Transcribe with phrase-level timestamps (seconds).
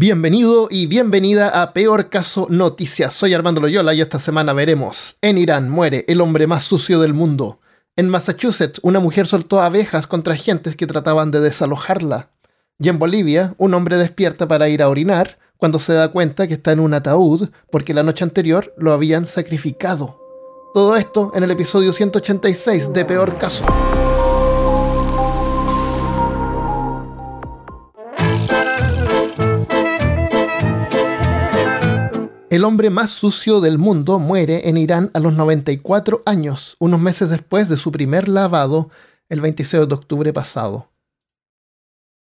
[0.00, 3.12] Bienvenido y bienvenida a Peor Caso Noticias.
[3.12, 5.16] Soy Armando Loyola y esta semana veremos.
[5.22, 7.58] En Irán muere el hombre más sucio del mundo.
[7.96, 12.30] En Massachusetts, una mujer soltó abejas contra agentes que trataban de desalojarla.
[12.78, 16.54] Y en Bolivia, un hombre despierta para ir a orinar cuando se da cuenta que
[16.54, 20.20] está en un ataúd porque la noche anterior lo habían sacrificado.
[20.74, 23.64] Todo esto en el episodio 186 de Peor Caso.
[32.50, 37.28] El hombre más sucio del mundo muere en Irán a los 94 años, unos meses
[37.28, 38.88] después de su primer lavado
[39.28, 40.88] el 26 de octubre pasado.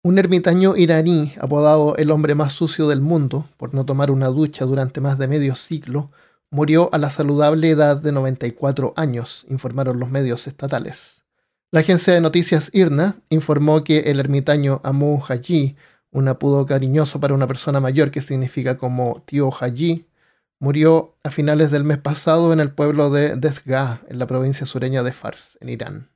[0.03, 4.65] Un ermitaño iraní, apodado el hombre más sucio del mundo, por no tomar una ducha
[4.65, 6.09] durante más de medio siglo,
[6.51, 11.23] murió a la saludable edad de 94 años, informaron los medios estatales.
[11.71, 15.77] La agencia de noticias IRNA informó que el ermitaño Amu Haji,
[16.11, 20.08] un apodo cariñoso para una persona mayor que significa como tío Haji,
[20.61, 25.03] Murió a finales del mes pasado en el pueblo de Desgah, en la provincia sureña
[25.03, 26.09] de Fars, en Irán.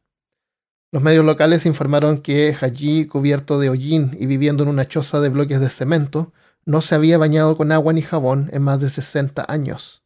[0.91, 5.29] Los medios locales informaron que Haji, cubierto de hollín y viviendo en una choza de
[5.29, 6.33] bloques de cemento,
[6.65, 10.03] no se había bañado con agua ni jabón en más de 60 años.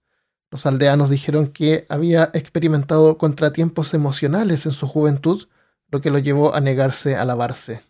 [0.51, 5.47] Los aldeanos dijeron que había experimentado contratiempos emocionales en su juventud,
[5.89, 7.81] lo que lo llevó a negarse a lavarse.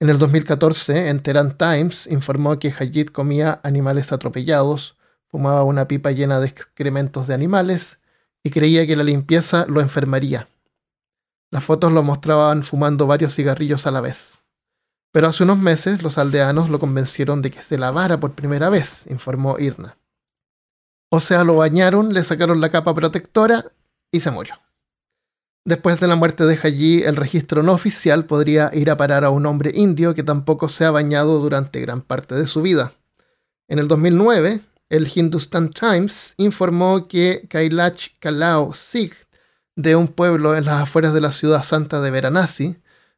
[0.00, 4.96] En el 2014, en Tehran Times informó que Hajid comía animales atropellados,
[5.34, 7.98] fumaba una pipa llena de excrementos de animales
[8.44, 10.46] y creía que la limpieza lo enfermaría.
[11.50, 14.44] Las fotos lo mostraban fumando varios cigarrillos a la vez.
[15.10, 19.06] Pero hace unos meses los aldeanos lo convencieron de que se lavara por primera vez,
[19.10, 19.98] informó Irna.
[21.10, 23.72] O sea, lo bañaron, le sacaron la capa protectora
[24.12, 24.54] y se murió.
[25.64, 29.30] Después de la muerte de Haji, el registro no oficial podría ir a parar a
[29.30, 32.92] un hombre indio que tampoco se ha bañado durante gran parte de su vida.
[33.66, 39.14] En el 2009, el Hindustan Times informó que Kailach Kalao Sikh,
[39.76, 42.76] de un pueblo en las afueras de la ciudad santa de Varanasi,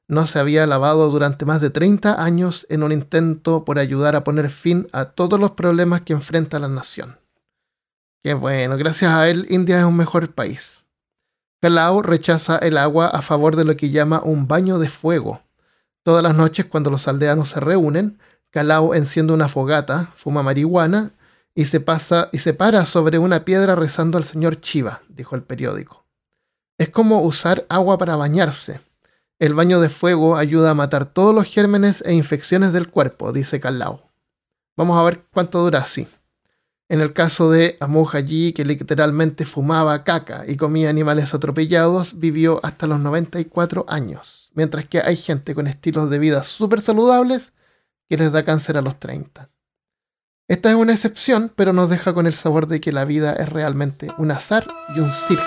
[0.08, 4.22] no se había lavado durante más de 30 años en un intento por ayudar a
[4.22, 7.18] poner fin a todos los problemas que enfrenta la nación.
[8.22, 10.86] Qué bueno, gracias a él India es un mejor país.
[11.60, 15.42] Kalao rechaza el agua a favor de lo que llama un baño de fuego.
[16.04, 18.18] Todas las noches cuando los aldeanos se reúnen,
[18.50, 21.10] Kalao enciende una fogata, fuma marihuana
[21.56, 25.42] y se pasa y se para sobre una piedra rezando al señor Chiva, dijo el
[25.42, 26.04] periódico.
[26.78, 28.80] Es como usar agua para bañarse.
[29.38, 33.58] El baño de fuego ayuda a matar todos los gérmenes e infecciones del cuerpo, dice
[33.58, 34.10] Calao.
[34.76, 36.06] Vamos a ver cuánto dura así.
[36.90, 42.60] En el caso de Amu Haji, que literalmente fumaba caca y comía animales atropellados, vivió
[42.64, 47.54] hasta los 94 años, mientras que hay gente con estilos de vida súper saludables
[48.10, 49.48] que les da cáncer a los 30.
[50.48, 53.48] Esta es una excepción, pero nos deja con el sabor de que la vida es
[53.48, 54.64] realmente un azar
[54.94, 55.42] y un circo.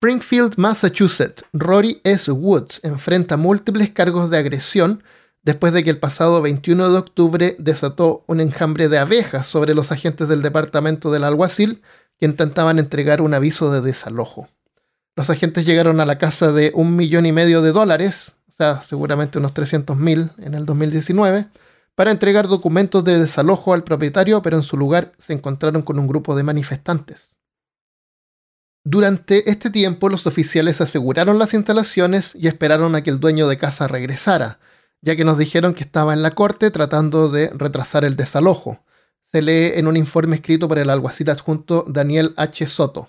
[0.00, 2.32] Springfield, Massachusetts, Rory S.
[2.32, 5.04] Woods enfrenta múltiples cargos de agresión
[5.42, 9.92] después de que el pasado 21 de octubre desató un enjambre de abejas sobre los
[9.92, 11.82] agentes del departamento del alguacil
[12.18, 14.48] que intentaban entregar un aviso de desalojo.
[15.14, 18.80] Los agentes llegaron a la casa de un millón y medio de dólares, o sea,
[18.82, 21.48] seguramente unos 300.000 en el 2019,
[21.94, 26.06] para entregar documentos de desalojo al propietario, pero en su lugar se encontraron con un
[26.06, 27.36] grupo de manifestantes.
[28.84, 33.58] Durante este tiempo, los oficiales aseguraron las instalaciones y esperaron a que el dueño de
[33.58, 34.58] casa regresara,
[35.02, 38.82] ya que nos dijeron que estaba en la corte tratando de retrasar el desalojo.
[39.30, 42.66] Se lee en un informe escrito por el alguacil adjunto Daniel H.
[42.66, 43.08] Soto.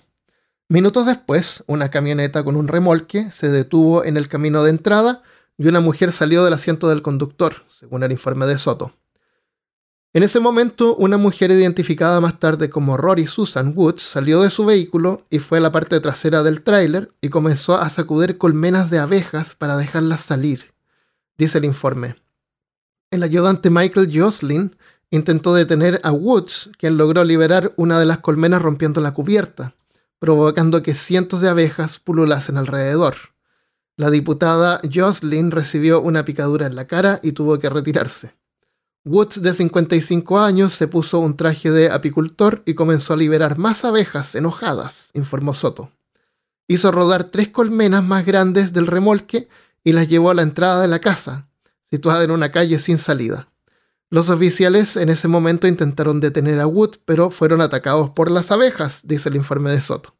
[0.68, 5.22] Minutos después, una camioneta con un remolque se detuvo en el camino de entrada
[5.58, 8.92] y una mujer salió del asiento del conductor, según el informe de Soto.
[10.14, 14.64] En ese momento, una mujer identificada más tarde como Rory Susan Woods salió de su
[14.64, 19.00] vehículo y fue a la parte trasera del tráiler y comenzó a sacudir colmenas de
[19.00, 20.72] abejas para dejarlas salir,
[21.36, 22.16] dice el informe.
[23.10, 24.76] El ayudante Michael Jocelyn
[25.10, 29.74] intentó detener a Woods, quien logró liberar una de las colmenas rompiendo la cubierta,
[30.18, 33.14] provocando que cientos de abejas pululasen alrededor.
[33.96, 38.34] La diputada Jocelyn recibió una picadura en la cara y tuvo que retirarse.
[39.04, 43.84] Woods, de 55 años, se puso un traje de apicultor y comenzó a liberar más
[43.84, 45.90] abejas enojadas, informó Soto.
[46.66, 49.48] Hizo rodar tres colmenas más grandes del remolque
[49.84, 51.48] y las llevó a la entrada de la casa,
[51.90, 53.48] situada en una calle sin salida.
[54.14, 59.00] Los oficiales en ese momento intentaron detener a Wood, pero fueron atacados por las abejas,
[59.02, 60.14] dice el informe de Soto.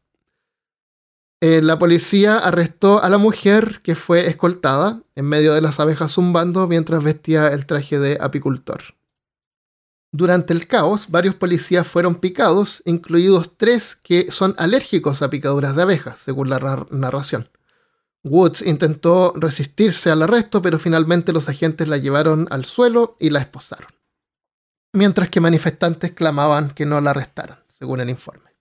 [1.39, 6.11] Eh, la policía arrestó a la mujer que fue escoltada en medio de las abejas
[6.11, 8.81] zumbando mientras vestía el traje de apicultor.
[10.11, 15.83] Durante el caos, varios policías fueron picados, incluidos tres que son alérgicos a picaduras de
[15.83, 17.47] abejas, según la narración.
[18.25, 23.39] Woods intentó resistirse al arresto, pero finalmente los agentes la llevaron al suelo y la
[23.39, 23.91] esposaron.
[24.93, 28.55] Mientras que manifestantes clamaban que no la arrestaran, según el informe.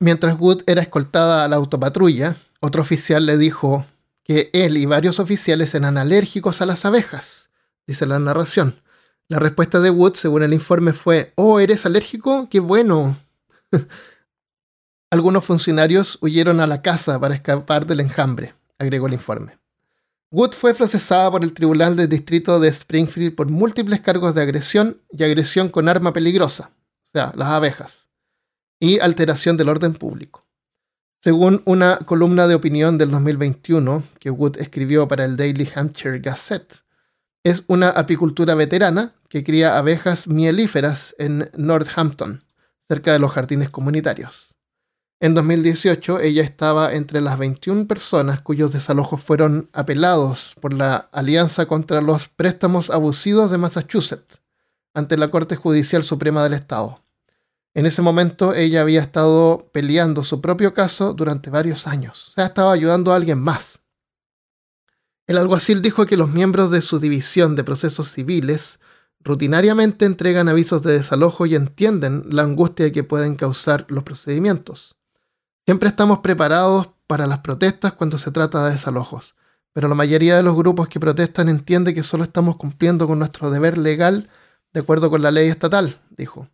[0.00, 3.86] Mientras Wood era escoltada a la autopatrulla, otro oficial le dijo
[4.24, 7.50] que él y varios oficiales eran alérgicos a las abejas,
[7.86, 8.76] dice la narración
[9.30, 12.48] la respuesta de Wood, según el informe, fue, oh, ¿eres alérgico?
[12.50, 13.16] ¡Qué bueno!
[15.10, 19.58] Algunos funcionarios huyeron a la casa para escapar del enjambre, agregó el informe.
[20.32, 25.00] Wood fue procesada por el Tribunal del Distrito de Springfield por múltiples cargos de agresión
[25.10, 26.70] y agresión con arma peligrosa,
[27.06, 28.08] o sea, las abejas,
[28.78, 30.46] y alteración del orden público.
[31.22, 36.84] Según una columna de opinión del 2021 que Wood escribió para el Daily Hampshire Gazette,
[37.44, 42.44] es una apicultura veterana que cría abejas mielíferas en Northampton,
[42.88, 44.54] cerca de los jardines comunitarios.
[45.22, 51.66] En 2018, ella estaba entre las 21 personas cuyos desalojos fueron apelados por la Alianza
[51.66, 54.40] contra los Préstamos Abusivos de Massachusetts
[54.94, 57.02] ante la Corte Judicial Suprema del Estado.
[57.74, 62.46] En ese momento ella había estado peleando su propio caso durante varios años, o sea,
[62.46, 63.80] estaba ayudando a alguien más.
[65.26, 68.80] El alguacil dijo que los miembros de su división de procesos civiles
[69.20, 74.96] rutinariamente entregan avisos de desalojo y entienden la angustia que pueden causar los procedimientos.
[75.66, 79.36] Siempre estamos preparados para las protestas cuando se trata de desalojos,
[79.72, 83.50] pero la mayoría de los grupos que protestan entiende que solo estamos cumpliendo con nuestro
[83.50, 84.28] deber legal
[84.72, 86.48] de acuerdo con la ley estatal, dijo.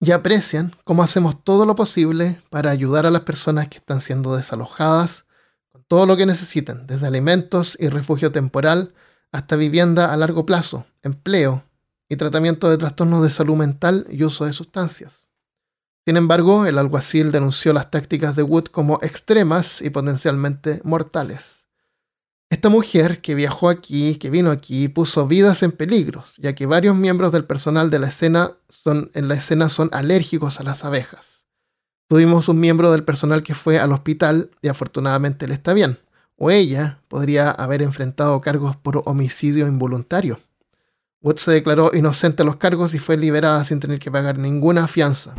[0.00, 4.36] Y aprecian cómo hacemos todo lo posible para ayudar a las personas que están siendo
[4.36, 5.26] desalojadas
[5.88, 8.94] todo lo que necesiten, desde alimentos y refugio temporal
[9.32, 11.62] hasta vivienda a largo plazo, empleo
[12.08, 15.25] y tratamiento de trastornos de salud mental y uso de sustancias.
[16.06, 21.66] Sin embargo, el alguacil denunció las tácticas de Wood como extremas y potencialmente mortales.
[22.48, 26.94] Esta mujer que viajó aquí, que vino aquí, puso vidas en peligro, ya que varios
[26.94, 31.44] miembros del personal de la escena son, en la escena son alérgicos a las abejas.
[32.06, 35.98] Tuvimos un miembro del personal que fue al hospital y afortunadamente él está bien.
[36.36, 40.38] O ella podría haber enfrentado cargos por homicidio involuntario.
[41.20, 44.86] Wood se declaró inocente a los cargos y fue liberada sin tener que pagar ninguna
[44.86, 45.34] fianza.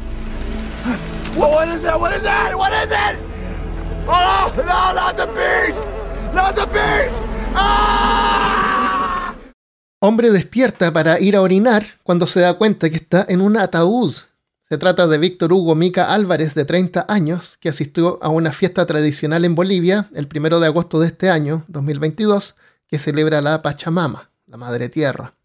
[9.99, 14.15] Hombre despierta para ir a orinar cuando se da cuenta que está en un ataúd.
[14.67, 18.87] Se trata de Víctor Hugo Mica Álvarez, de 30 años, que asistió a una fiesta
[18.87, 22.55] tradicional en Bolivia el 1 de agosto de este año, 2022,
[22.87, 25.36] que celebra la Pachamama, la Madre Tierra.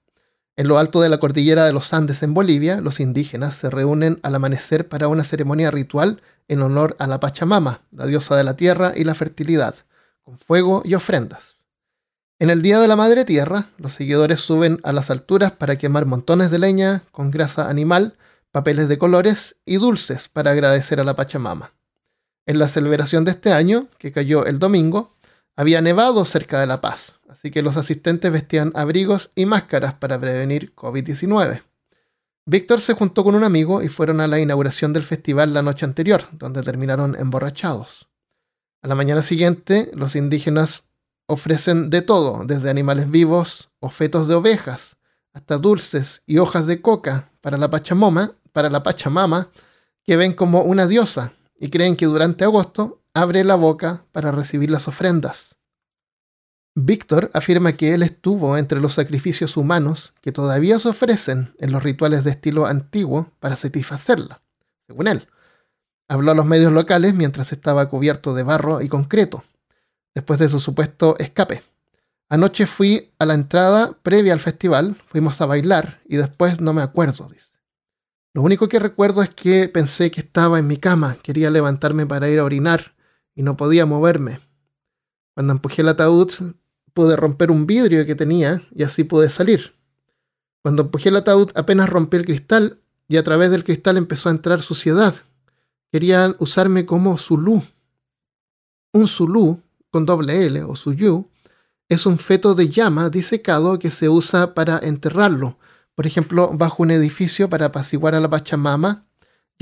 [0.57, 4.21] En lo alto de la cordillera de los Andes en Bolivia, los indígenas se reúnen
[4.23, 8.55] al amanecer para una ceremonia ritual en honor a la Pachamama, la diosa de la
[8.55, 9.75] tierra y la fertilidad,
[10.21, 11.65] con fuego y ofrendas.
[12.39, 16.07] En el Día de la Madre Tierra, los seguidores suben a las alturas para quemar
[16.07, 18.17] montones de leña con grasa animal
[18.53, 21.73] papeles de colores y dulces para agradecer a la Pachamama.
[22.45, 25.12] En la celebración de este año, que cayó el domingo,
[25.57, 30.21] había nevado cerca de La Paz, así que los asistentes vestían abrigos y máscaras para
[30.21, 31.63] prevenir COVID-19.
[32.45, 35.85] Víctor se juntó con un amigo y fueron a la inauguración del festival la noche
[35.85, 38.09] anterior, donde terminaron emborrachados.
[38.83, 40.89] A la mañana siguiente, los indígenas
[41.27, 44.97] ofrecen de todo, desde animales vivos o fetos de ovejas,
[45.33, 49.49] hasta dulces y hojas de coca para la Pachamama para la Pachamama
[50.05, 54.71] que ven como una diosa y creen que durante agosto abre la boca para recibir
[54.71, 55.57] las ofrendas.
[56.75, 61.83] Víctor afirma que él estuvo entre los sacrificios humanos que todavía se ofrecen en los
[61.83, 64.41] rituales de estilo antiguo para satisfacerla,
[64.87, 65.29] según él.
[66.09, 69.45] Habló a los medios locales mientras estaba cubierto de barro y concreto,
[70.15, 71.63] después de su supuesto escape.
[72.31, 76.81] Anoche fui a la entrada previa al festival, fuimos a bailar y después no me
[76.81, 77.53] acuerdo, dice.
[78.33, 82.31] Lo único que recuerdo es que pensé que estaba en mi cama, quería levantarme para
[82.31, 82.95] ir a orinar
[83.35, 84.41] y no podía moverme.
[85.35, 86.31] Cuando empujé el ataúd
[86.93, 89.75] pude romper un vidrio que tenía y así pude salir.
[90.63, 94.33] Cuando empujé el ataúd apenas rompí el cristal y a través del cristal empezó a
[94.33, 95.15] entrar suciedad.
[95.91, 97.63] Querían usarme como Zulu.
[98.93, 99.61] Un Zulu,
[99.91, 101.29] con doble L o Suyu,
[101.89, 105.59] es un feto de llama disecado que se usa para enterrarlo
[105.95, 109.05] por ejemplo, bajo un edificio para apaciguar a la Pachamama,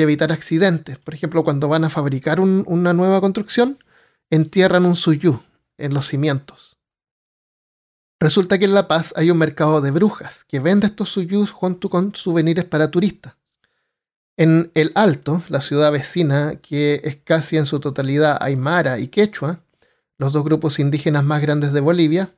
[0.03, 0.99] evitar accidentes.
[0.99, 3.79] Por ejemplo, cuando van a fabricar una nueva construcción,
[4.31, 5.41] entierran un suyú
[5.79, 6.79] en los cimientos.
[8.21, 11.89] Resulta que en La Paz hay un mercado de brujas que vende estos suyús junto
[11.89, 13.35] con souvenirs para turistas.
[14.37, 19.61] En El Alto, la ciudad vecina, que es casi en su totalidad aymara y quechua,
[20.19, 22.31] los dos grupos indígenas más grandes de Bolivia,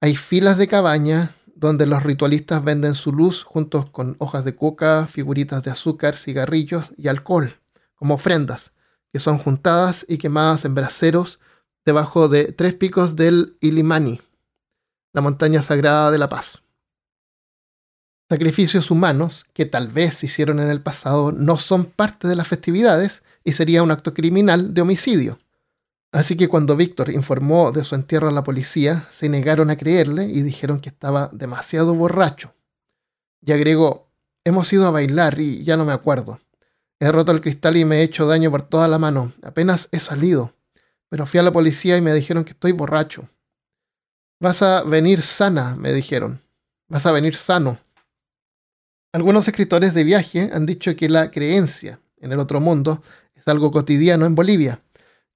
[0.00, 5.06] hay filas de cabañas donde los ritualistas venden su luz juntos con hojas de coca,
[5.06, 7.60] figuritas de azúcar, cigarrillos y alcohol,
[7.94, 8.72] como ofrendas,
[9.12, 11.40] que son juntadas y quemadas en braseros
[11.84, 14.20] debajo de tres picos del Ilimani,
[15.12, 16.62] la montaña sagrada de la paz.
[18.28, 22.48] Sacrificios humanos que tal vez se hicieron en el pasado no son parte de las
[22.48, 25.38] festividades y sería un acto criminal de homicidio.
[26.14, 30.26] Así que cuando Víctor informó de su entierro a la policía, se negaron a creerle
[30.26, 32.54] y dijeron que estaba demasiado borracho.
[33.44, 34.12] Y agregó,
[34.44, 36.38] hemos ido a bailar y ya no me acuerdo.
[37.00, 39.32] He roto el cristal y me he hecho daño por toda la mano.
[39.42, 40.52] Apenas he salido.
[41.08, 43.28] Pero fui a la policía y me dijeron que estoy borracho.
[44.38, 46.40] Vas a venir sana, me dijeron.
[46.86, 47.78] Vas a venir sano.
[49.12, 53.02] Algunos escritores de viaje han dicho que la creencia en el otro mundo
[53.34, 54.80] es algo cotidiano en Bolivia,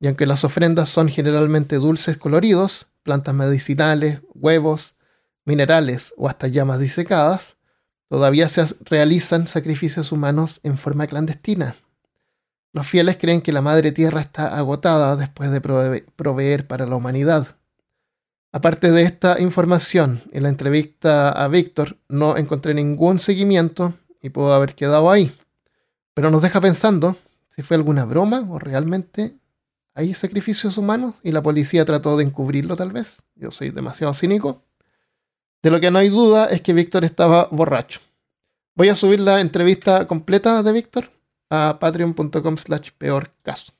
[0.00, 4.94] y aunque las ofrendas son generalmente dulces coloridos, plantas medicinales, huevos,
[5.44, 7.56] minerales o hasta llamas disecadas,
[8.08, 11.74] todavía se realizan sacrificios humanos en forma clandestina.
[12.72, 17.58] Los fieles creen que la Madre Tierra está agotada después de proveer para la humanidad
[18.50, 24.54] Aparte de esta información, en la entrevista a Víctor no encontré ningún seguimiento y pudo
[24.54, 25.30] haber quedado ahí.
[26.14, 27.14] Pero nos deja pensando
[27.50, 29.36] si fue alguna broma o realmente
[29.98, 33.20] hay sacrificios humanos y la policía trató de encubrirlo tal vez.
[33.34, 34.62] Yo soy demasiado cínico.
[35.60, 37.98] De lo que no hay duda es que Víctor estaba borracho.
[38.76, 41.10] Voy a subir la entrevista completa de Víctor
[41.50, 43.72] a patreon.com slash peor caso.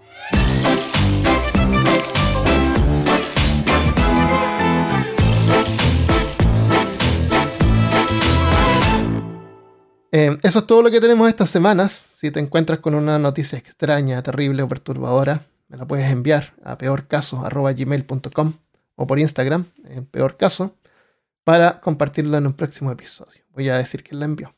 [10.11, 12.09] Eh, eso es todo lo que tenemos estas semanas.
[12.19, 16.79] Si te encuentras con una noticia extraña, terrible o perturbadora, me la puedes enviar a
[16.79, 18.53] peorcaso.gmail.com
[18.97, 20.77] o por Instagram, en peorcaso,
[21.45, 23.45] para compartirlo en un próximo episodio.
[23.51, 24.53] Voy a decir quién la envió.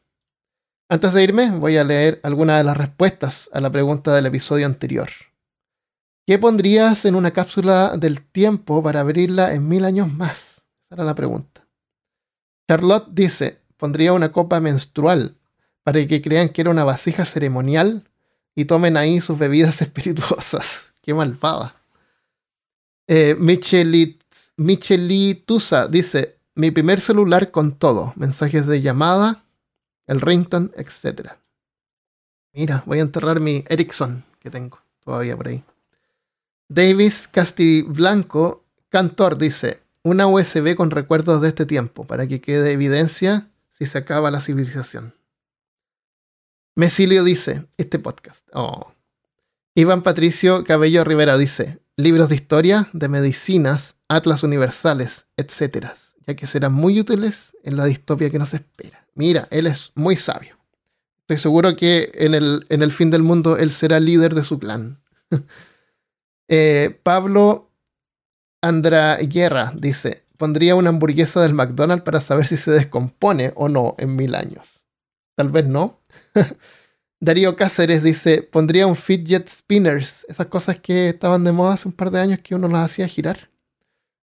[0.88, 4.66] Antes de irme, voy a leer algunas de las respuestas a la pregunta del episodio
[4.66, 5.08] anterior.
[6.26, 10.64] ¿Qué pondrías en una cápsula del tiempo para abrirla en mil años más?
[10.86, 11.66] Esa era la pregunta.
[12.68, 15.36] Charlotte dice, pondría una copa menstrual
[15.82, 18.08] para que crean que era una vasija ceremonial
[18.54, 20.89] y tomen ahí sus bebidas espirituosas.
[21.02, 21.74] Qué malvada.
[23.06, 23.36] Eh,
[25.90, 29.44] dice, mi primer celular con todo, mensajes de llamada,
[30.06, 31.32] el rington, etc.
[32.52, 35.64] Mira, voy a enterrar mi Ericsson que tengo todavía por ahí.
[36.68, 43.48] Davis Castiblanco, cantor, dice, una USB con recuerdos de este tiempo, para que quede evidencia
[43.78, 45.14] si se acaba la civilización.
[46.76, 48.48] Mesilio dice, este podcast.
[48.52, 48.92] Oh.
[49.74, 55.88] Iván Patricio Cabello Rivera dice, libros de historia, de medicinas, atlas universales, etc.
[56.26, 59.06] Ya que serán muy útiles en la distopia que nos espera.
[59.14, 60.56] Mira, él es muy sabio.
[61.20, 64.58] Estoy seguro que en el, en el fin del mundo él será líder de su
[64.58, 65.00] clan.
[66.52, 67.70] Eh, Pablo
[68.60, 73.94] Andra Guerra dice, pondría una hamburguesa del McDonald's para saber si se descompone o no
[73.98, 74.82] en mil años.
[75.36, 76.00] Tal vez no,
[77.22, 81.92] Darío Cáceres dice, pondría un fidget spinners, esas cosas que estaban de moda hace un
[81.92, 83.50] par de años que uno las hacía girar.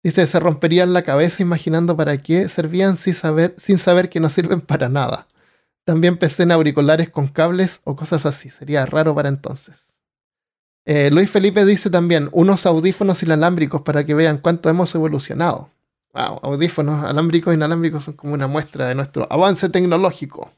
[0.05, 4.31] Dice, se romperían la cabeza imaginando para qué servían sin saber, sin saber que no
[4.31, 5.27] sirven para nada.
[5.85, 9.99] También pensé en auriculares con cables o cosas así, sería raro para entonces.
[10.85, 15.71] Eh, Luis Felipe dice también, unos audífonos inalámbricos para que vean cuánto hemos evolucionado.
[16.13, 20.53] Wow, audífonos alámbricos inalámbricos son como una muestra de nuestro avance tecnológico.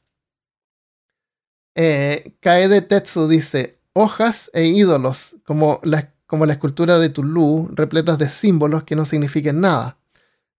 [1.78, 8.18] Eh, Kaede Tetsu dice, hojas e ídolos, como la, como la escultura de Tulu, repletas
[8.18, 9.98] de símbolos que no signifiquen nada.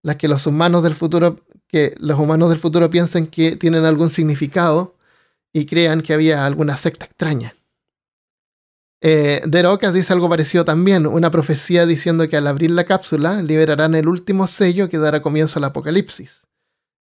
[0.04, 4.12] Las que los humanos del futuro, que los humanos del futuro piensen que tienen algún
[4.12, 4.96] significado
[5.52, 7.56] y crean que había alguna secta extraña.
[9.02, 13.96] Eh, Derocas dice algo parecido también, una profecía diciendo que al abrir la cápsula liberarán
[13.96, 16.46] el último sello que dará comienzo al apocalipsis.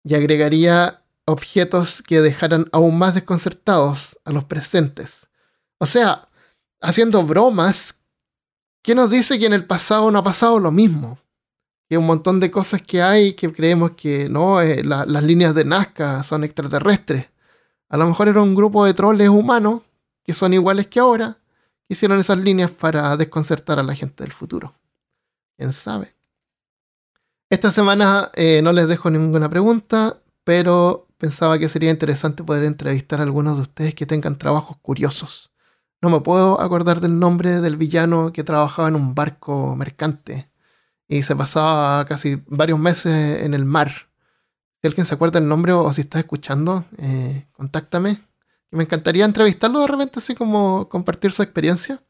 [0.04, 5.28] Y agregaría objetos que dejaran aún más desconcertados a los presentes.
[5.78, 6.28] O sea,
[6.80, 7.98] haciendo bromas,
[8.82, 11.18] ¿qué nos dice que en el pasado no ha pasado lo mismo?
[11.88, 15.64] Que un montón de cosas que hay que creemos que no, eh, las líneas de
[15.64, 17.26] Nazca son extraterrestres.
[17.88, 19.82] A lo mejor era un grupo de troles humanos
[20.24, 21.38] que son iguales que ahora,
[21.88, 24.74] hicieron esas líneas para desconcertar a la gente del futuro.
[25.56, 26.16] ¿Quién sabe?
[27.48, 33.20] Esta semana eh, no les dejo ninguna pregunta, pero pensaba que sería interesante poder entrevistar
[33.20, 35.52] a algunos de ustedes que tengan trabajos curiosos.
[36.02, 40.50] No me puedo acordar del nombre del villano que trabajaba en un barco mercante
[41.08, 43.90] y se pasaba casi varios meses en el mar.
[44.80, 48.18] Si alguien se acuerda del nombre o si está escuchando, eh, contáctame.
[48.70, 52.02] Me encantaría entrevistarlo de repente, así como compartir su experiencia.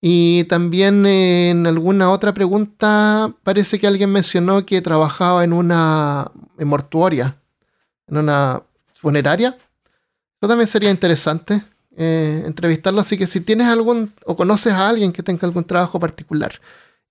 [0.00, 7.41] Y también en alguna otra pregunta parece que alguien mencionó que trabajaba en una mortuoria,
[8.12, 8.62] en una
[8.94, 9.56] funeraria.
[10.40, 11.62] Eso también sería interesante
[11.96, 13.00] eh, entrevistarlo.
[13.00, 16.52] Así que si tienes algún o conoces a alguien que tenga algún trabajo particular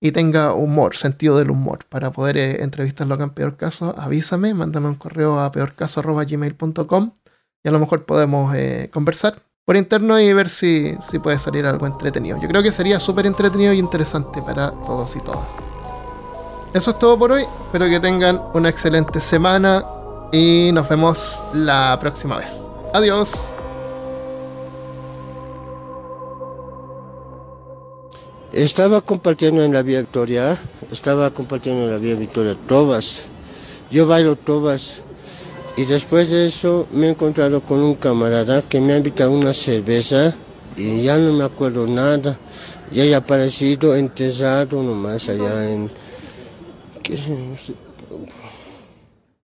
[0.00, 4.54] y tenga humor, sentido del humor, para poder eh, entrevistarlo acá en Peor Caso, avísame,
[4.54, 7.10] mándame un correo a peorcaso.gmail.com
[7.64, 11.66] y a lo mejor podemos eh, conversar por interno y ver si, si puede salir
[11.66, 12.40] algo entretenido.
[12.40, 15.52] Yo creo que sería súper entretenido y interesante para todos y todas.
[16.74, 17.44] Eso es todo por hoy.
[17.66, 19.84] Espero que tengan una excelente semana
[20.32, 22.50] y nos vemos la próxima vez.
[22.94, 23.32] Adiós.
[28.52, 30.58] Estaba compartiendo en la Vía Victoria,
[30.90, 33.20] estaba compartiendo en la Vía Victoria Tobas.
[33.90, 34.96] Yo bailo Tobas.
[35.74, 39.54] Y después de eso me he encontrado con un camarada que me ha invitado una
[39.54, 40.34] cerveza
[40.76, 42.38] y ya no me acuerdo nada.
[42.90, 45.90] Ya he aparecido enterrado nomás allá en...
[47.02, 47.22] ¿Qué es?